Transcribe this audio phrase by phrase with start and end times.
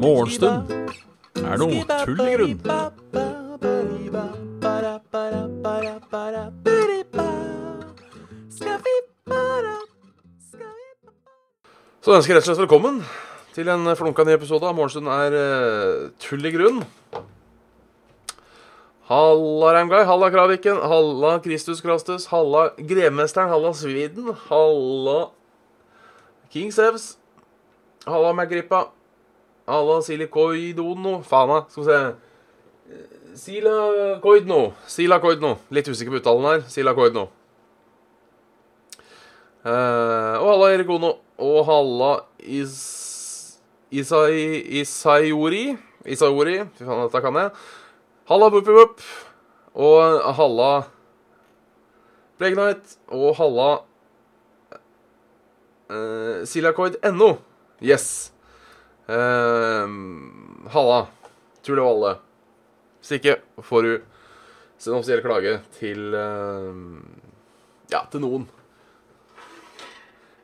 [0.00, 0.70] Morgenstund.
[1.38, 2.56] Er noe tull i grunn.
[12.00, 13.02] Så ønsker jeg rett og slett velkommen
[13.52, 16.80] til en flunka ny episode av Morgenstund er eh, tull i grunn.
[19.10, 25.30] Halla Reimgard, halla Kraviken, halla Kristus Krastus, halla Grevmesteren, halla Sviden, halla
[26.50, 27.18] King Sevs,
[28.06, 28.92] halla Magrippa,
[29.66, 31.64] halla Silikoidono Faen, da.
[31.68, 32.14] Skal vi se
[33.34, 34.72] Sila Koidno.
[34.86, 35.56] Sila Koidno.
[35.70, 36.64] Litt usikker på uttalen her.
[36.68, 37.28] Sila Koidno.
[39.64, 41.12] Eh, og halla Erik Ono.
[41.38, 43.58] Og halla Is...
[43.90, 44.62] Isai...
[44.80, 45.76] Isaiori.
[46.06, 46.58] Isaiori.
[46.78, 47.54] Fy faen, dette kan jeg.
[48.30, 49.00] Halla Buppibup.
[49.74, 50.70] Og halla
[52.38, 53.00] Blegnite.
[53.10, 53.70] Og halla
[55.90, 57.30] uh, Silakoid.no.
[57.82, 58.30] Yes.
[59.10, 59.90] Uh,
[60.70, 61.00] halla.
[61.66, 62.14] Tror det var alle.
[63.00, 63.92] Hvis ikke får du
[64.78, 66.70] sin offisielle klage til uh,
[67.90, 68.46] Ja, til noen.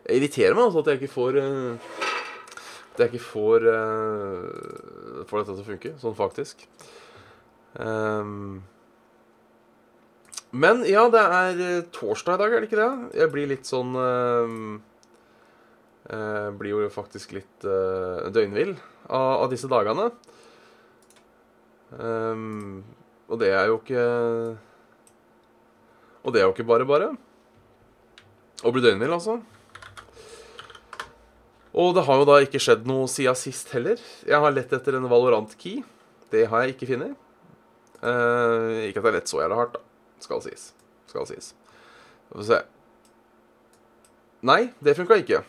[0.02, 1.94] Det irriterer meg altså at jeg ikke får uh,
[2.96, 6.66] At jeg ikke får eh, Får dette til å funke, sånn faktisk.
[7.82, 8.62] Ehm,
[10.56, 12.92] men ja, det er eh, torsdag i dag, er det ikke det?
[13.20, 14.60] Jeg blir litt sånn ehm,
[16.08, 18.76] uh, Blir jo faktisk litt uh, døgnvill
[19.10, 20.08] av, av disse dagene.
[21.90, 22.80] Um,
[23.28, 24.02] og det er jo ikke
[26.26, 27.12] Og det er jo ikke bare bare.
[28.64, 29.36] Å bli døgnvill, altså.
[31.76, 34.00] Og det har jo da ikke skjedd noe siden sist heller.
[34.24, 35.82] Jeg har lett etter en Valorant-key.
[36.32, 37.25] Det har jeg ikke funnet.
[38.06, 39.82] Eh, ikke at det er lett så jævlig hardt, da.
[40.22, 40.70] Skal sies.
[41.10, 41.52] Skal sies.
[42.30, 42.62] Skal se.
[44.46, 45.42] Nei, det funka ikke.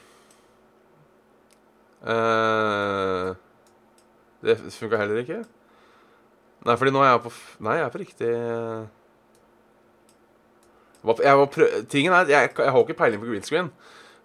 [2.07, 3.33] Uh,
[4.45, 5.41] det funka heller ikke.
[6.65, 7.31] Nei, fordi nå er jeg på
[7.65, 8.29] Nei, jeg er på riktig
[11.23, 13.69] jeg var prø Tingen er, jeg, jeg har ikke peiling på green screen,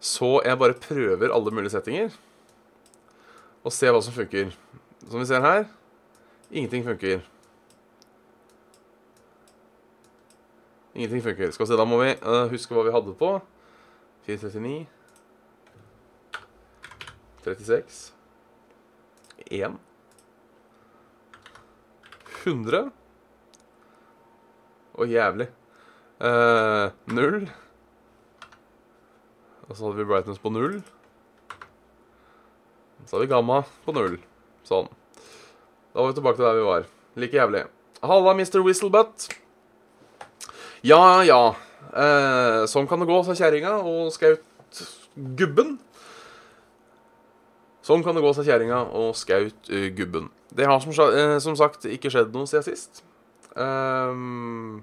[0.00, 2.10] så jeg bare prøver alle mulige settinger.
[3.62, 4.50] Og ser hva som funker.
[5.06, 5.64] Som vi ser her
[6.50, 7.22] ingenting funker.
[10.94, 11.50] Ingenting funker.
[11.50, 13.36] Skal vi se, Da må vi uh, huske hva vi hadde på.
[14.26, 14.86] 439
[17.42, 18.12] 36
[19.50, 19.78] 1
[22.44, 22.90] 100
[24.94, 25.48] Og jævlig.
[26.22, 27.50] Uh, null.
[29.68, 30.82] Og så hadde vi brightness på null.
[33.06, 34.18] Så hadde vi gamma på null.
[34.68, 34.90] Sånn.
[35.92, 36.90] Da var vi tilbake til der vi var.
[37.16, 37.64] Like jævlig.
[38.02, 38.60] Halla, Mr.
[38.62, 39.41] Whistlebutt.
[40.82, 41.54] Ja, ja.
[41.94, 44.80] Eh, sånn kan det gå, sa kjerringa og skaut
[45.38, 45.76] gubben.
[47.86, 50.30] Sånn kan det gå, sa kjerringa og skaut uh, gubben.
[50.50, 53.04] Det har som, eh, som sagt ikke skjedd noe siden sist.
[53.54, 54.82] Um,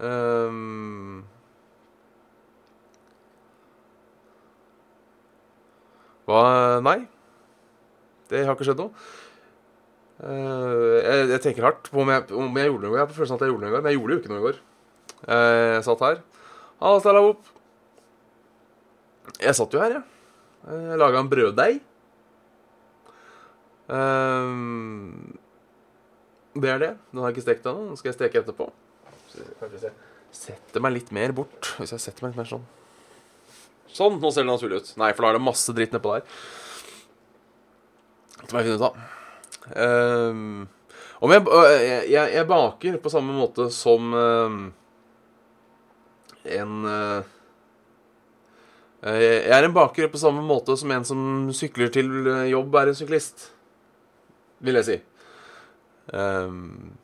[0.00, 1.24] um,
[6.30, 6.44] Hva
[6.84, 7.00] Nei.
[8.30, 8.94] Det har ikke skjedd noe.
[10.20, 12.96] Eh, jeg, jeg tenker hardt på om jeg, om jeg gjorde noe.
[12.96, 14.32] Jeg har på følelsen at jeg gjorde noe i går, men jeg gjorde jo ikke
[14.32, 14.58] noe i går.
[15.20, 16.22] Eh, jeg satt her.
[19.40, 20.00] Jeg satt jo her.
[20.00, 20.02] Ja.
[20.70, 21.80] Jeg laga en brøddeig.
[23.90, 25.38] Ehm,
[26.54, 26.90] det er det.
[27.10, 27.88] Den har jeg ikke stekt ennå.
[27.88, 28.68] Den skal jeg steke etterpå.
[29.60, 29.92] Kanskje
[30.36, 31.72] setter meg litt mer bort.
[31.78, 32.66] Hvis jeg setter meg litt mer sånn.
[33.90, 34.20] Sånn.
[34.22, 34.92] Nå ser det naturlig ut.
[35.00, 36.28] Nei, for da er det masse dritt nedpå der.
[38.44, 39.19] Det må jeg finne ut av.
[39.76, 40.68] Ehm,
[41.20, 44.62] om jeg, øh, jeg, jeg, baker på samme måte som ehm,
[46.44, 47.22] en eh,
[49.00, 51.20] Jeg er en baker på samme måte som en som
[51.56, 52.10] sykler til
[52.50, 53.46] jobb, er en syklist.
[54.60, 54.96] Vil jeg si.
[56.12, 56.96] Ehm,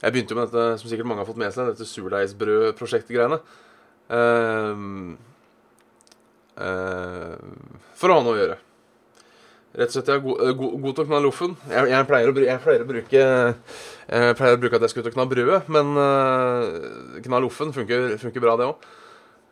[0.00, 3.40] jeg begynte jo med dette, som sikkert mange har fått med seg, dette surdeigsbrødprosjektet-greiene.
[4.16, 5.18] Ehm,
[6.56, 7.36] eh,
[8.00, 8.58] for å ha noe å gjøre.
[9.78, 11.52] Rett og slett god, eh, god, til å kna loffen.
[11.70, 15.02] Jeg, jeg, pleier å, jeg pleier å bruke Jeg pleier å bruke at jeg skal
[15.04, 18.76] ut og kna brødet, men uh, kna loffen funker, funker bra, det òg.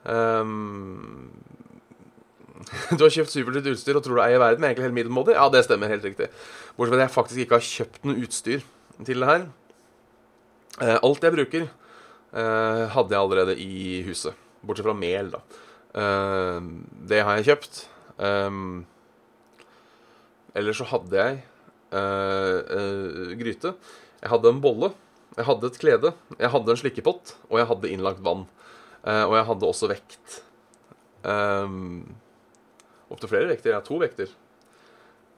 [2.98, 5.32] du har kjøpt supernytt utstyr og tror du eier verden, men egentlig helt middelmådig?
[5.36, 6.26] Ja, det stemmer helt riktig.
[6.74, 8.60] Bortsett fra at jeg faktisk ikke har kjøpt noe utstyr
[9.06, 9.42] til det her.
[10.82, 11.62] Uh, alt jeg bruker,
[12.34, 13.72] uh, hadde jeg allerede i
[14.08, 14.34] huset.
[14.66, 15.40] Bortsett fra mel, da.
[15.96, 16.60] Eh,
[17.08, 17.82] det har jeg kjøpt.
[18.18, 18.84] Um,
[20.56, 21.40] Eller så hadde jeg
[21.92, 23.74] eh, eh, gryte.
[24.22, 24.92] Jeg hadde en bolle.
[25.38, 28.40] Jeg hadde et klede, jeg hadde en slikkepott, og jeg hadde innlagt vann.
[29.04, 30.38] Uh, og jeg hadde også vekt.
[31.22, 32.16] Um,
[33.08, 33.70] Opptil flere vekter.
[33.70, 34.32] Jeg har to vekter.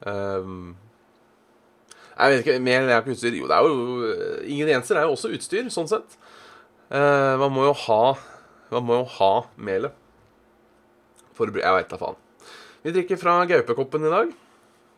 [0.09, 0.73] Um,
[2.17, 5.13] jeg vet ikke, Mer enn jeg har utstyr Jo, det er jo Ingredienser er jo
[5.13, 6.17] også utstyr, sånn sett.
[6.89, 8.15] Uh, man må jo ha
[8.73, 9.93] Man må jo ha melet.
[11.37, 12.19] For å Jeg veit da faen.
[12.81, 14.33] Vi drikker fra Gaupekoppen i dag.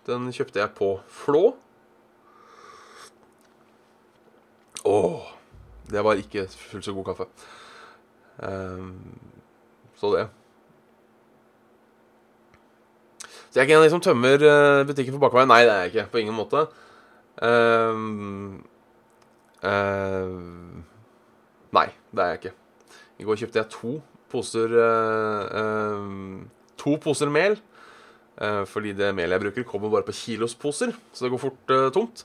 [0.06, 1.52] Den kjøpte jeg på Flå.
[4.84, 5.26] Åh,
[5.90, 7.26] det var ikke fullt så god kaffe.
[8.42, 9.18] Um,
[9.94, 10.24] så det.
[13.22, 15.50] Så jeg er ikke en av de som tømmer uh, butikken for bakveien.
[15.52, 16.08] Nei, det er jeg ikke.
[16.10, 16.64] På ingen måte.
[17.42, 18.64] Um,
[19.62, 20.82] uh,
[21.78, 22.56] nei, det er jeg ikke.
[23.20, 24.00] I går kjøpte jeg to
[24.32, 26.42] poser uh,
[26.82, 27.60] To poser mel.
[28.66, 32.24] Fordi det melet jeg bruker, kommer bare på kilosposer, så det går fort tomt.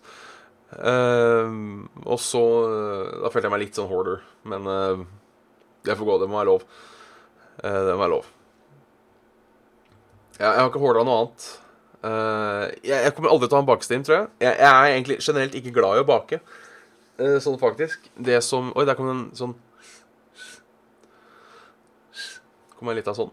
[0.68, 4.24] Uh, og så uh, Da følte jeg meg litt sånn hoarder.
[4.48, 5.06] Men uh,
[5.88, 6.18] det får gå.
[6.24, 6.66] Det må være lov.
[7.64, 8.28] det må være lov.
[10.38, 11.48] Jeg, jeg har ikke hoarda noe annet.
[12.08, 14.28] Jeg, jeg, kommer aldri til å ha en bakestim, tror jeg.
[14.44, 14.58] jeg.
[14.60, 14.68] jeg.
[14.68, 16.42] er egentlig generelt ikke glad i å bake.
[17.42, 18.12] sånn faktisk.
[18.14, 19.56] Det som Oi, der kom en sånn
[22.78, 23.32] Kom en lita sånn.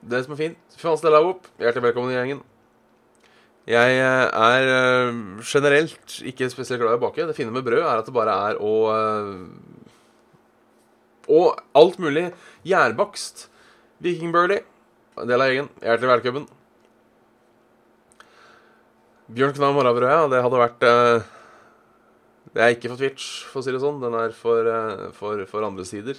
[0.00, 1.48] Det som er fint faen, stell deg opp.
[1.60, 2.40] Hjertelig velkommen i gjengen.
[3.70, 7.26] Jeg eh, er eh, generelt ikke spesielt glad i å bake.
[7.28, 9.34] Det fine med brød er at det bare er å eh,
[11.30, 12.30] Og alt mulig.
[12.66, 13.48] Gjærbakst.
[14.00, 14.64] Vikingbirdie.
[15.20, 15.68] Del av gjengen.
[15.84, 16.48] Hjertelig velkommen.
[19.30, 20.24] Bjørn Knag Morrabrød, ja.
[20.26, 20.80] det hadde vært
[22.50, 24.00] Det er ikke for Twitch, for å si det sånn.
[24.02, 24.66] Den er for,
[25.14, 26.18] for, for andre sider.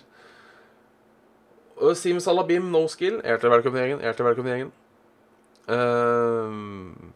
[1.82, 3.18] Og Sim Salabim, no skill.
[3.26, 4.02] Hjertelig velkommen i gjengen.
[4.06, 4.72] Hjertelig velkommen i gjengen.
[5.72, 7.10] Uh,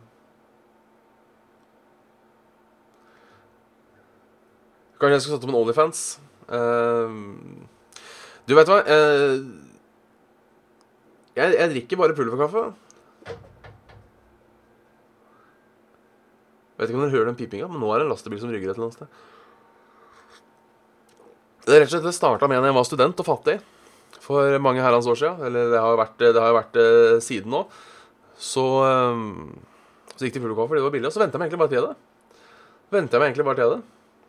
[4.95, 6.01] Kanskje jeg skulle satt opp en Onlyfans.
[6.49, 7.09] Uh,
[8.49, 8.79] du veit hva?
[8.89, 9.37] Uh,
[11.35, 12.65] jeg, jeg, drikker bare pulverkaffe.
[16.75, 18.73] Vet ikke om dere hører den pipinga, men nå er det en lastebil som rygger
[18.73, 19.09] et eller annet sted.
[21.65, 23.59] Det rett og slett det starta med da jeg var student og fattig
[24.25, 25.45] for mange herrens år siden.
[25.47, 27.61] Eller det har jo vært, det har vært uh, siden nå.
[28.41, 29.53] Så, um,
[30.15, 31.75] så gikk det pulverkaffe fordi det var billig, og så venta jeg meg egentlig bare
[31.75, 31.95] til det.
[32.95, 33.81] Venta jeg meg egentlig bare til det.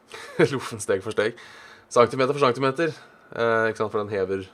[0.55, 1.41] Loffen steg for steg.
[1.93, 2.95] Centimeter for centimeter.
[3.35, 4.47] Eh, ikke sant, for den hever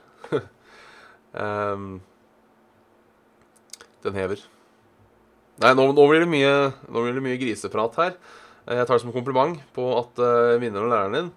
[1.37, 1.89] um,
[4.03, 4.41] Den hever.
[5.61, 6.53] Nei, nå, nå, blir det mye,
[6.89, 8.15] nå blir det mye griseprat her.
[8.65, 11.29] Eh, jeg tar det som kompliment på at uh, vinneren og læreren din.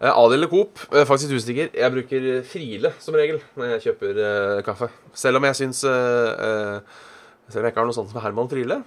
[0.00, 1.70] Uh, Adil eller Coop, uh, faktisk usikker.
[1.74, 4.90] Jeg bruker Friele som regel når jeg kjøper uh, kaffe.
[5.14, 8.80] Selv om jeg syns Selv om jeg ikke har noe sånt som Herman Friele,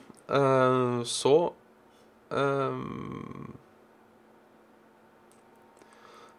[1.05, 1.33] så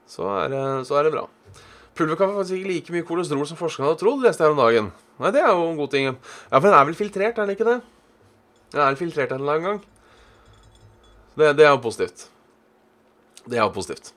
[0.09, 0.57] så er,
[0.89, 1.23] så er det bra.
[1.95, 4.91] Pulverkaffe er faktisk ikke like mye kolesterol som forskerne hadde trodd, leste jeg om dagen.
[5.23, 6.11] Nei, det er jo en god ting.
[6.11, 7.79] Ja, for den er vel filtrert, er den ikke det?
[8.75, 9.81] Den er filtrert en eller annen gang.
[11.39, 12.29] Det, det er jo positivt.
[13.47, 14.13] Det er jo positivt.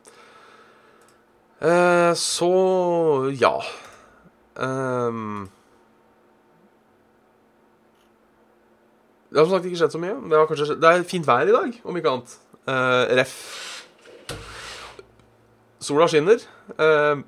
[1.61, 2.51] Eh, så
[3.37, 3.53] ja.
[4.55, 5.49] Um,
[9.29, 10.15] det har som sagt ikke skjedd så mye.
[10.31, 12.33] Det, kanskje, det er fint vær i dag, om ikke annet.
[12.65, 13.36] Uh, ref
[15.81, 16.41] Sola skinner.
[16.77, 17.21] Uh,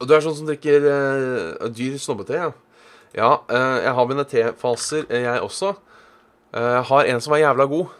[0.00, 2.52] og du er sånn som drikker uh, dyr snobbete, ja.
[3.14, 5.68] Ja, jeg har mine tefaser, jeg også.
[6.50, 7.92] Jeg har en som er jævla god.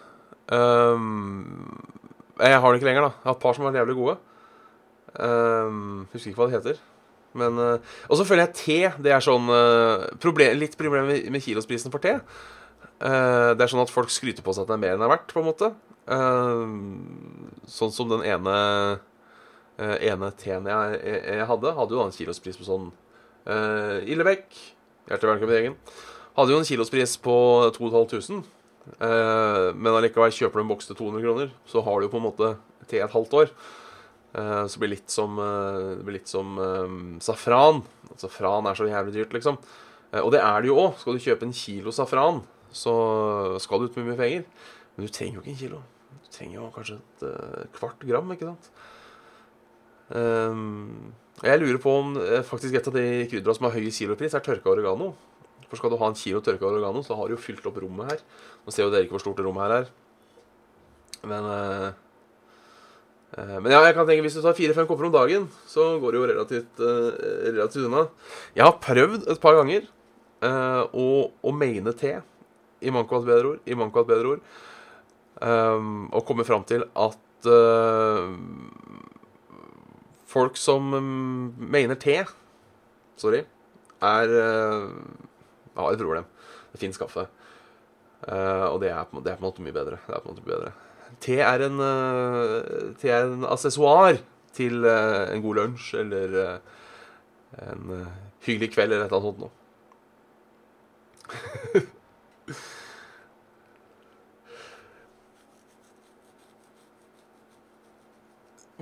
[2.40, 3.12] Jeg har den ikke lenger, da.
[3.20, 4.16] Jeg har et par som har vært jævlig gode.
[6.12, 6.82] husker ikke hva det heter.
[7.34, 9.48] Men, og så føler jeg te Det er sånn
[10.22, 12.12] problem, Litt problem med, kilosprisen for te.
[12.98, 15.14] det er sånn at folk skryter på seg at det er mer enn det er
[15.16, 15.34] verdt.
[15.34, 15.72] på en måte
[16.04, 16.68] Uh,
[17.64, 18.54] sånn som den ene
[19.80, 22.90] uh, ene teen jeg, jeg, jeg, hadde, hadde jo da en kilospris på sånn
[23.48, 24.50] uh, Illebekk.
[25.08, 25.78] Hjertelig velkommen i gjengen.
[26.36, 27.36] Hadde jo en kilospris på
[27.78, 28.44] 2500.
[29.00, 32.20] Uh, men allikevel kjøper du en boks til 200 kroner, så har du jo på
[32.20, 32.50] en måte
[32.90, 33.54] til et halvt år.
[34.34, 37.82] Uh, så blir litt som, det blir litt som um, safran.
[38.20, 39.58] Safran er så jævlig dyrt, liksom.
[40.20, 41.00] og det er det jo òg.
[41.00, 42.42] Skal du kjøpe en kilo safran,
[42.74, 42.94] så
[43.62, 44.46] skal du ut med mye penger.
[44.94, 45.80] Men du trenger jo ikke en kilo
[46.22, 48.68] Du trenger jo kanskje et kvart gram, ikke sant.
[51.44, 52.12] Jeg lurer på om
[52.46, 55.14] faktisk et av de kryddera som har høy kilopris, er tørka oregano.
[55.68, 58.12] For skal du ha en kilo tørka oregano, så har du jo fylt opp rommet
[58.12, 58.24] her.
[58.64, 59.92] Nå ser jo dere ikke hvor stort det rommet her er.
[61.24, 61.90] Men uh,
[63.34, 66.18] men ja, jeg kan tenke hvis du tar fire-fem kopper om dagen, så går det
[66.20, 66.82] jo relativt,
[67.48, 68.04] relativt unna.
[68.54, 69.88] Jeg har prøvd et par ganger
[70.94, 71.06] å,
[71.42, 72.12] å mene te
[72.84, 74.44] i manko av bedre ord, i manko av bedre ord,
[76.14, 77.50] og komme fram til at
[80.30, 80.94] folk som
[81.58, 82.20] mener te
[83.18, 83.44] Sorry.
[84.02, 84.30] Er
[85.74, 86.26] uh, har et problem.
[86.72, 87.28] Det fins kaffe.
[88.24, 89.98] Uh, og det er, det er, på, en måte mye bedre.
[90.06, 90.70] Det er på en måte mye bedre.
[91.22, 94.18] Te er en, uh, er en accessoire
[94.56, 96.26] til uh, en god lunsj eller
[97.64, 97.82] en
[98.46, 99.52] hyggelig kveld eller et eller annet sånt noe.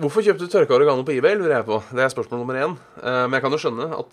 [0.02, 1.36] Hvorfor kjøpte du tørka oregano på eBay?
[1.36, 1.76] lurer jeg på.
[1.92, 2.72] Det er spørsmål nummer én.
[3.04, 4.10] Men jeg kan jo skjønne at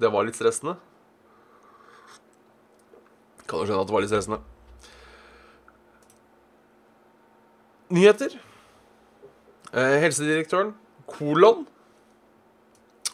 [0.00, 0.74] det var litt stressende.
[3.48, 4.40] Kan jo skjønne at det var litt stressende.
[7.96, 8.38] Nyheter.
[9.72, 10.74] Eh, helsedirektøren,
[11.08, 11.66] kolon.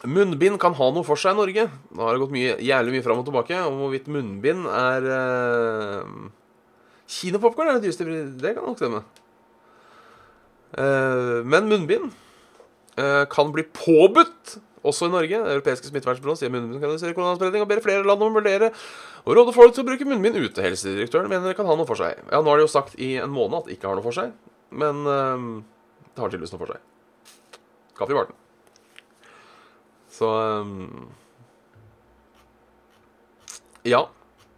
[0.05, 1.67] Munnbind kan ha noe for seg i Norge.
[1.95, 5.07] Nå har det gått mye, jævlig mye fram og tilbake om hvorvidt munnbind er
[7.05, 8.05] Kinopopkorn er det dyreste
[8.41, 9.03] Det kan nok stemme.
[10.75, 12.09] Eh, men munnbind
[12.97, 15.41] eh, kan bli påbudt også i Norge.
[15.45, 18.71] Det europeiske smittevernbyrået sier munnbind kan redusere koronaspredning og ber flere land om å vurdere
[19.25, 20.61] og råde folk til å bruke munnbind ute.
[20.61, 22.19] Helsedirektøren mener det kan ha noe for seg.
[22.29, 24.13] Ja, Nå har de jo sagt i en måned at det ikke har noe for
[24.15, 24.35] seg,
[24.69, 25.47] men øh,
[26.11, 26.83] det har tydeligvis noe for seg.
[27.97, 28.37] Kaffe i barten.
[30.13, 30.77] Så øh,
[33.85, 34.05] Ja.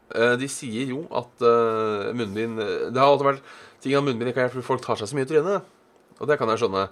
[0.07, 3.49] De sier jo at uh, munnbind Det har alltid vært
[3.83, 5.67] ting av munnbind ikke har hjulpet folk tar seg så mye i trynet.
[6.17, 6.85] Og det kan jeg skjønne.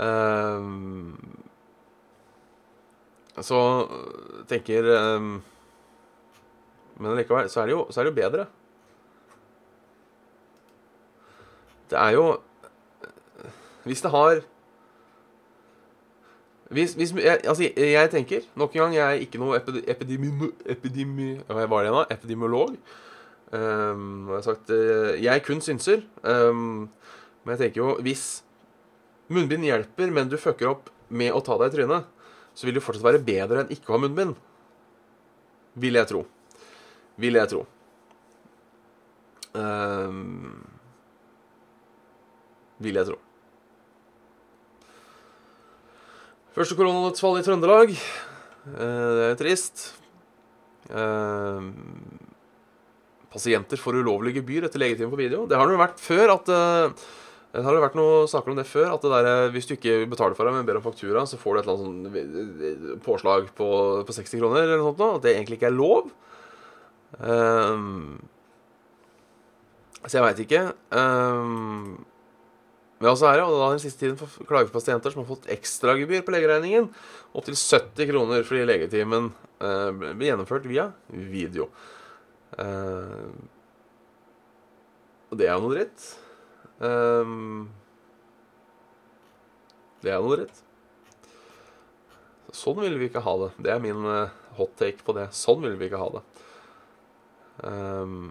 [0.00, 1.18] Um,
[3.44, 3.60] så
[4.50, 4.88] tenker
[5.18, 5.28] um,
[7.00, 8.46] Men likevel så er, det jo, er det jo bedre.
[11.90, 12.24] Det er jo
[13.88, 14.42] Hvis det har
[16.70, 20.52] hvis, hvis jeg, altså, jeg tenker Nok en gang, jeg er ikke noe epidemi...
[20.66, 22.04] epidemi hva var det nå?
[22.14, 22.76] Epidemiolog.
[23.50, 26.04] Um, jeg har sagt uh, Jeg kun synser.
[26.22, 26.86] Um,
[27.42, 28.44] men jeg tenker jo, hvis
[29.30, 32.06] munnbind hjelper, men du fucker opp med å ta deg i trynet,
[32.54, 34.36] så vil det fortsatt være bedre enn ikke å ha munnbind.
[35.80, 36.22] Vil jeg tro.
[37.20, 37.64] Vil jeg tro.
[39.52, 40.60] Um,
[42.80, 43.18] vil jeg tro.
[46.56, 47.94] Første koronadødsfall i Trøndelag.
[48.72, 49.86] Uh, det er trist.
[50.90, 51.68] Uh,
[53.30, 55.44] pasienter får ulovlig gebyr etter legetime på video.
[55.50, 57.10] Det har det vært før at uh,
[57.50, 58.92] det har jo vært noen saker om det før.
[58.94, 61.38] At det der, eh, hvis du ikke betaler for det, men ber om faktura, så
[61.38, 62.18] får du et eller annet
[62.78, 63.70] sånn påslag på,
[64.06, 65.18] på 60 kroner eller noe sånt.
[65.18, 66.12] At det egentlig ikke er lov.
[67.18, 68.20] Um,
[70.06, 70.62] så jeg veit ikke.
[70.94, 71.98] Um,
[73.00, 76.24] men også er det, og da den siste tiden for klagepasienter som har fått ekstragebyr
[76.26, 76.90] på legeregningen.
[77.36, 79.30] Opptil 70 kroner fordi legetimen
[79.62, 81.70] uh, blir gjennomført via video.
[82.58, 83.32] Uh,
[85.30, 86.08] og det er jo noe dritt.
[86.80, 87.70] Um,
[90.04, 90.60] det er noe dritt.
[92.56, 93.50] Sånn vil vi ikke ha det.
[93.64, 95.30] Det er min uh, hot take på det.
[95.36, 96.24] Sånn vil vi ikke ha det.
[97.66, 98.30] Um,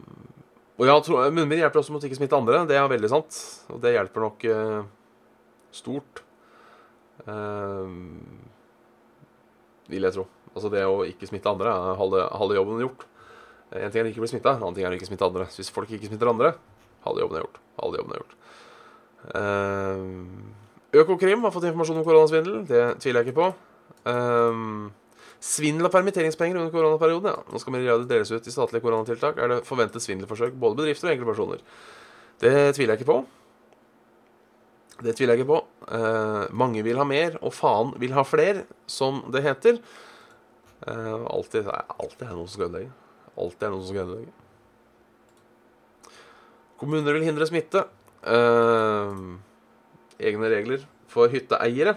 [0.79, 0.95] og ja,
[1.29, 2.63] munnbind hjelper også mot ikke smitte andre.
[2.69, 3.39] Det er veldig sant.
[3.74, 4.81] Og det hjelper nok uh,
[5.75, 6.24] stort.
[7.27, 8.19] Um,
[9.89, 10.25] vil jeg tro.
[10.55, 13.05] Altså det å ikke smitte andre er halve, halve jobben gjort.
[13.69, 15.45] En ting er å ikke bli smitta, en annen ting er å ikke smitte andre.
[15.51, 16.53] Så hvis folk ikke smitter andre,
[17.05, 17.59] halve jobben er gjort.
[17.81, 18.38] Halve jobben er gjort.
[19.36, 20.55] Um,
[21.00, 22.63] Økokrim har fått informasjon om koronasvindel.
[22.69, 23.50] Det tviler jeg ikke på.
[24.09, 24.89] Um,
[25.39, 27.31] svindel av permitteringspenger under koronaperioden.
[27.31, 27.43] Ja.
[27.48, 29.39] Nå skal milliarder deles ut i statlige koronatiltak.
[29.39, 31.63] Er det forventet svindelforsøk både bedrifter og enkeltpersoner?
[32.39, 33.19] Det tviler jeg ikke på.
[35.00, 35.62] Det tviler jeg ikke på.
[35.96, 39.79] Eh, mange vil ha mer, og faen vil ha fler, som det heter.
[40.88, 42.91] Eh, alltid, alltid er det noen som skal ødelegge.
[43.39, 44.36] Alltid er det noen som skal ødelegge.
[46.79, 47.86] Kommuner vil hindre smitte.
[48.27, 49.24] Eh,
[50.19, 51.96] egne regler for hytteeiere.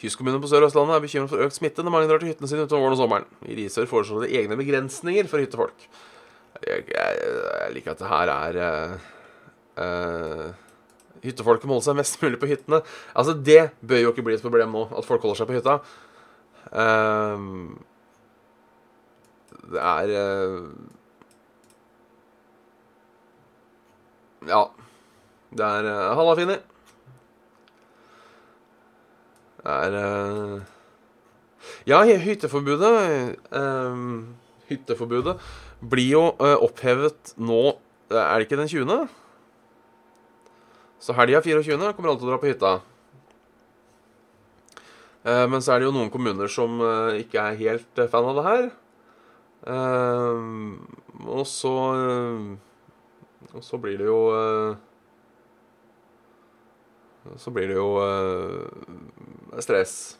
[0.00, 2.84] Kystkommunene på Sør-Østlandet er bekymret for økt smitte når mange drar til hyttene sine utover
[2.84, 3.28] våren og sommeren.
[3.48, 5.86] I Risør foreslår de egne begrensninger for hyttefolk.
[6.66, 9.08] Jeg, jeg, jeg liker at det her er uh,
[9.80, 10.46] uh,
[11.24, 12.82] Hyttefolket må holde seg mest mulig på hyttene.
[13.16, 15.80] Altså, det bør jo ikke bli et problem nå, at folk holder seg på hytta.
[16.76, 17.40] Uh,
[19.72, 20.14] det er
[24.46, 24.62] Ja.
[25.56, 26.60] Det er uh, Halla, Fini.
[29.66, 30.62] Er uh,
[31.88, 33.96] Ja, hytteforbudet uh,
[34.70, 35.36] Hytteforbudet
[35.82, 37.62] blir jo uh, opphevet nå
[38.10, 39.08] Er det ikke den 20.?
[41.02, 41.76] Så helga 24.
[41.94, 42.70] kommer alle til å dra på hytta.
[45.50, 46.80] men så er det jo noen kommuner som
[47.20, 48.64] ikke er helt fan av det her.
[51.26, 51.74] Og så
[53.52, 54.18] Og så blir det jo
[57.40, 57.88] Så blir det jo
[59.62, 60.16] stress.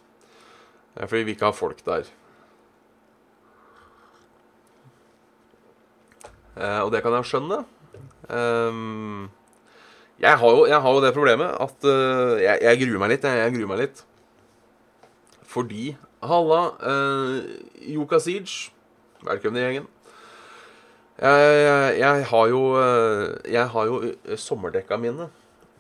[0.96, 2.08] Fordi vi ikke har folk der.
[6.56, 7.58] og det kan jeg skjønne.
[8.32, 9.26] Um,
[10.16, 11.84] jeg, har jo, jeg, har jo, det problemet at
[12.40, 13.26] jeg, jeg, gruer meg litt.
[13.28, 14.00] Jeg, jeg gruer meg litt.
[15.52, 15.90] Fordi
[16.24, 17.44] Halla, uh,
[17.92, 18.72] Yuka Siege.
[19.26, 19.90] Velkommen i gjengen.
[21.18, 25.30] Jeg, har jo eh, Jeg har jo eh, sommerdekka mine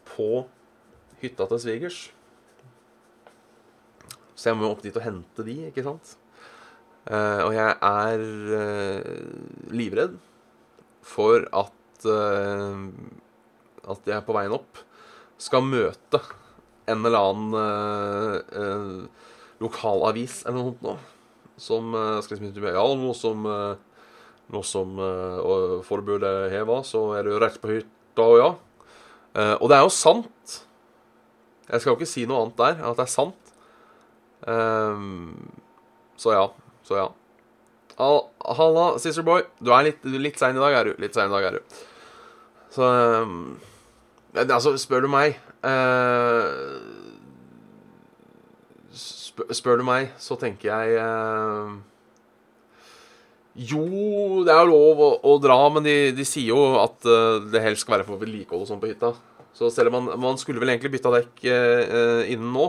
[0.08, 0.46] på
[1.22, 1.98] hytta til svigers.
[4.36, 6.16] Så jeg må opp dit og hente de, ikke sant?
[7.06, 10.16] Uh, og jeg er uh, livredd
[11.06, 12.80] for at uh,
[13.86, 14.80] At jeg på veien opp
[15.38, 16.18] skal møte
[16.90, 19.08] en eller annen
[19.60, 20.94] lokalavis eller noe sånt nå,
[21.60, 23.44] som skal liksom Ja, nå som,
[24.54, 24.96] nå som
[25.86, 28.50] forbudet heva, så er du rett på hytta, og ja.
[29.60, 30.56] Og det er jo sant.
[31.66, 33.54] Jeg skal jo ikke si noe annet der enn at det er sant.
[34.46, 35.32] Um,
[36.20, 36.44] så ja.
[36.86, 37.08] Så ja.
[37.96, 39.46] Halla, sisterboy.
[39.58, 41.00] Du er litt, litt sein i dag, er du.
[41.02, 41.80] Litt sein i dag, er du.
[42.76, 42.86] Så
[43.24, 43.56] um,
[44.36, 46.76] Altså, spør du meg uh,
[49.56, 51.76] spør, du meg, så tenker jeg uh,
[53.56, 53.84] Jo,
[54.46, 57.64] det er jo lov å, å dra, men de, de, sier jo at uh, det
[57.64, 59.14] helst skal være for vedlikehold og sånn på hytta.
[59.56, 62.66] Så selv om man, man skulle vel egentlig bytta dekk eh, innen nå,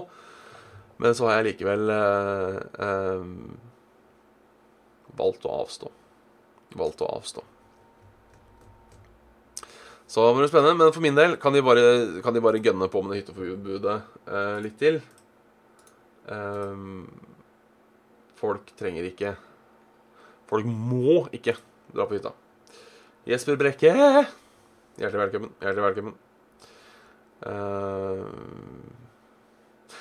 [1.04, 3.26] men så har jeg likevel eh,
[5.20, 5.92] valgt å avstå.
[6.80, 7.44] Valgt å avstå.
[10.08, 10.80] Så det blir spennende.
[10.80, 11.84] Men for min del kan de bare,
[12.24, 13.98] kan de bare gønne på med det hytteforbudet
[14.64, 15.02] litt til.
[16.28, 17.06] Um,
[18.36, 19.38] folk trenger ikke
[20.48, 21.58] Folk må ikke
[21.92, 22.32] dra på hytta.
[23.28, 23.92] Jesper Brekke,
[24.96, 25.52] hjertelig velkommen.
[25.60, 26.16] Hjertelig velkommen.
[27.46, 28.24] Uh,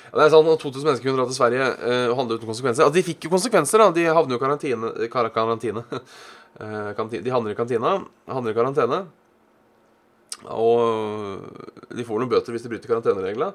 [0.07, 2.49] ja, det er sånn at 2000 mennesker kunne dra til Sverige uh, og handle uten
[2.49, 2.85] konsekvenser.
[2.85, 3.93] Altså, de fikk jo konsekvenser, da.
[3.95, 4.91] De havner jo i karantene.
[5.13, 5.83] Kar karantine.
[6.61, 7.97] uh, de havner i kantina.
[8.31, 9.05] Havner i karantene.
[10.53, 11.41] Og
[11.97, 13.53] de får noen bøter hvis de bryter karantenereglene.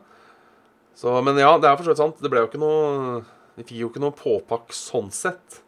[0.98, 2.20] Så, men ja, det er for så vidt sant.
[2.20, 3.22] Det ble jo ikke noe
[3.56, 5.62] De fikk jo ikke noe påpakk sånn sett.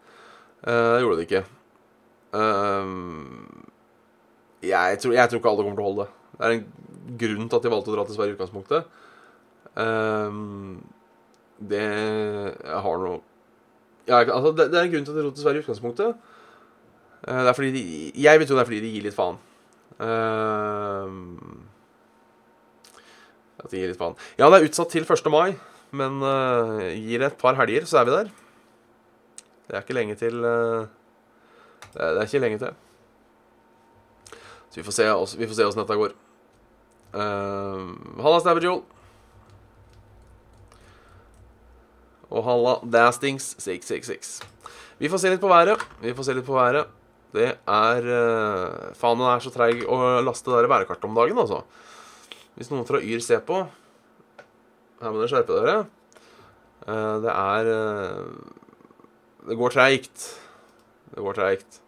[0.65, 1.45] Uh, det gjorde de ikke.
[2.35, 2.85] Uh,
[4.65, 6.21] jeg, tror, jeg, tror, ikke alle kommer til å holde det.
[6.35, 6.65] Det er en
[7.21, 8.89] grunn til at de valgte å dra til Sverige i utgangspunktet.
[9.75, 10.79] Um,
[11.59, 11.87] det
[12.65, 13.21] har noe
[14.05, 16.17] ja, altså, det, det, er en grunn til at de dro til Sverige i utgangspunktet.
[17.25, 17.85] det er fordi de,
[18.21, 19.39] jeg vil tro det er fordi de gir litt faen.
[19.95, 21.09] Uh,
[23.65, 24.19] at de gir litt faen.
[24.37, 25.31] Ja, det er utsatt til 1.
[25.33, 25.55] mai,
[25.97, 28.33] men uh, gir det et par helger, så er vi der.
[29.65, 30.85] Det er ikke lenge til uh,
[31.95, 32.77] det, er, det, er, ikke lenge til.
[34.69, 36.17] Så vi får se, også, åssen dette går.
[37.15, 38.83] Uh, halla, Stabberjoel.
[42.35, 44.41] Og halla, Dastings 666.
[44.99, 45.83] Vi får se litt på været.
[46.03, 46.91] Vi får se litt på været.
[47.35, 51.63] Det er uh, Faen, den er så treig å laste det værkartet om dagen, altså.
[52.55, 53.65] Hvis noen fra Yr ser på
[55.01, 55.79] Her må dere skjerpe dere.
[56.87, 60.29] Uh, det er uh, Det går treigt.
[61.15, 61.81] Det går treigt.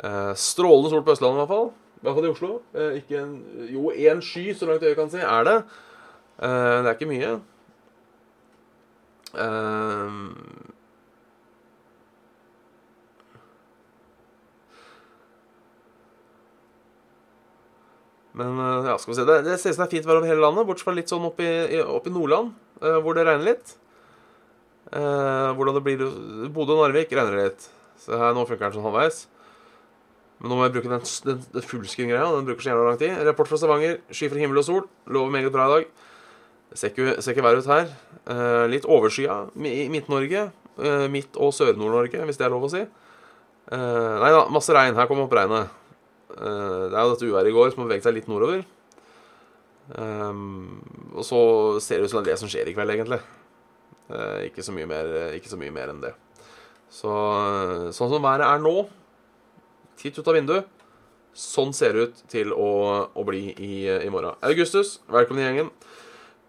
[0.00, 1.70] Uh, strålende sol på Østlandet, i hvert fall.
[1.96, 2.52] I hvert fall i Oslo.
[2.98, 3.34] Ikke en,
[3.72, 5.58] jo, én sky, så langt øyet kan si, er det.
[6.36, 7.34] Det er ikke mye.
[18.36, 19.24] Men eh, ja, skal vi se.
[19.24, 21.12] Det, det ser ut som det er fint vær over hele landet, bortsett fra litt
[21.12, 22.52] sånn opp i, opp i Nordland,
[23.00, 23.76] hvor det regner litt.
[24.92, 26.04] Hvordan det blir
[26.54, 27.64] Bodø og Narvik regner litt.
[27.98, 29.24] Så her nå funker den sånn halvveis.
[30.40, 32.26] Men nå må jeg bruke den, den, den fullscreen-greia.
[32.36, 33.14] Den bruker så jævla lang tid.
[33.28, 33.96] Rapport fra Stavanger.
[34.12, 34.84] Skyfri himmel og sol.
[35.08, 35.88] Lover meget bra i dag.
[36.76, 37.88] Ser ikke, ser ikke verre ut her.
[38.26, 40.48] Uh, litt overskya i Midt-Norge.
[40.76, 42.84] Uh, Midt- og Sør-Nord-Norge, hvis det er lov å si.
[43.72, 44.98] Uh, nei da, masse regn.
[44.98, 45.72] Her kommer opp regnet.
[46.36, 48.64] Eh, det er jo dette uværet i går som har beveget seg litt nordover.
[49.86, 50.82] Um,
[51.14, 51.38] og så
[51.80, 53.20] ser det ut som det er det som skjer i kveld, egentlig.
[54.10, 56.12] Uh, ikke, så mye mer, ikke så mye mer enn det.
[56.92, 57.12] Så
[57.94, 58.74] sånn som været er nå,
[60.00, 60.68] titt ut av vinduet,
[61.36, 62.70] sånn ser det ut til å,
[63.12, 64.38] å bli i, i, morgen.
[64.46, 65.68] Augustus, velkommen i gjengen.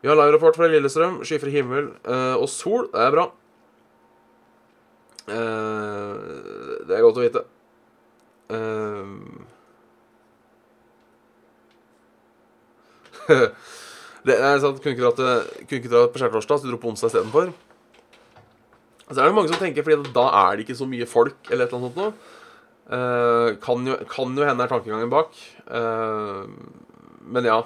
[0.04, 1.20] Vi har live-rapport fra Lillestrøm.
[1.28, 2.88] Skyfri himmel uh, og sol.
[2.94, 3.26] Det er bra.
[5.28, 6.14] Uh,
[6.88, 7.44] det er godt å vite.
[8.48, 9.44] Uh,
[14.28, 17.52] det er sant, Kunne ikke dra, på skjærtorsdag, så du dro på onsdag istedenfor.
[19.08, 21.66] Så er det mange som tenker fordi da er det ikke så mye folk, eller
[21.66, 22.36] et eller annet sånt noe.
[22.88, 25.36] Eh, kan, jo, kan jo hende er tankegangen bak.
[25.67, 26.47] Uh,
[27.28, 27.60] men ja.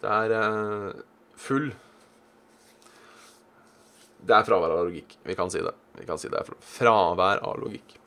[0.00, 0.94] Det er uh,
[1.36, 1.66] full
[4.24, 5.18] Det er fravær av logikk.
[5.28, 5.74] Vi kan si det.
[6.00, 7.98] Vi kan si det er fravær av logikk.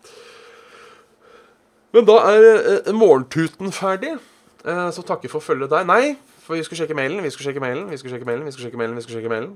[1.93, 4.15] Men da er morgentuten ferdig.
[4.63, 5.83] Så takker for følget der.
[5.85, 8.53] Nei, for vi skal sjekke mailen, vi skal sjekke mailen, vi skal sjekke mailen, vi
[8.55, 8.95] skal sjekke mailen.
[8.97, 9.53] vi skal sjekke mailen.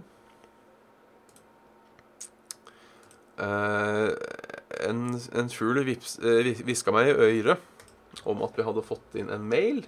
[4.88, 5.04] En,
[5.36, 9.84] en fugl eh, hviska meg i øret om at vi hadde fått inn en mail.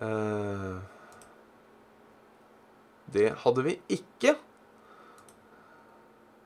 [0.00, 0.78] Eh,
[3.14, 4.36] det hadde vi ikke.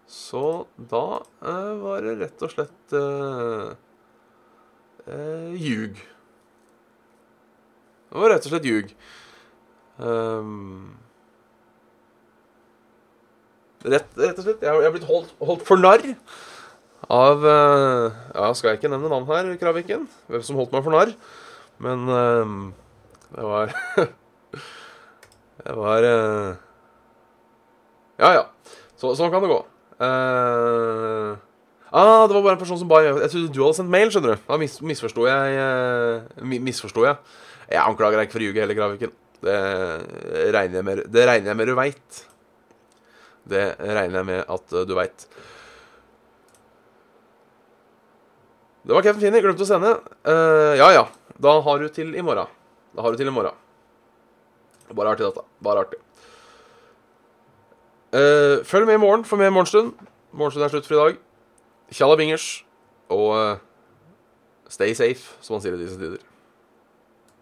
[0.09, 3.71] Så da eh, var det rett og slett eh,
[5.11, 6.01] eh, ljug.
[8.11, 8.93] Det var rett og slett ljug.
[9.99, 10.95] Um,
[13.83, 14.63] rett, rett, og slett.
[14.63, 16.05] Jeg har blitt holdt, holdt for narr
[17.13, 20.07] av uh, Ja, skal jeg ikke nevne navn her, Kraviken?
[20.31, 21.15] Hvem som holdt meg for narr.
[21.83, 22.59] Men um,
[23.35, 23.75] det var
[25.65, 26.51] Det var uh,
[28.21, 28.45] Ja, ja.
[28.97, 29.61] Så, sånn kan det gå.
[29.99, 31.35] Uh,
[31.91, 34.37] ah, det var bare en person som ba Jeg trodde du hadde sendt mail, skjønner
[34.37, 34.45] du.
[34.49, 35.59] Da mis, misforsto jeg.
[35.59, 37.19] Uh, misforsto jeg.
[37.69, 39.17] Jeg anklager deg ikke for å ljuge heller, Graviken.
[39.45, 39.59] Det
[40.55, 42.21] regner jeg med, det regner jeg med du veit.
[43.51, 45.27] Det regner jeg med at du veit.
[48.85, 49.41] Det var Kevin Finney.
[49.41, 49.95] Glemte å sende.
[50.29, 51.05] Uh, ja, ja.
[51.41, 52.51] Da har du til i morgen.
[52.95, 53.57] Da har du til i morgen.
[54.93, 55.45] Bare artig, dette.
[55.65, 56.01] Bare artig.
[58.15, 59.95] Uh, følg med i morgen for mer Morgenstund.
[60.37, 61.25] Morgenstund er slutt for i dag.
[61.97, 62.49] Tjalla bingers.
[63.15, 63.57] Og uh,
[64.69, 66.21] stay safe, som man sier i disse tider.